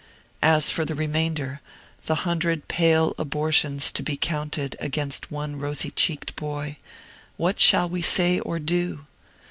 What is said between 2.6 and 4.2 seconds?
pale abortions to be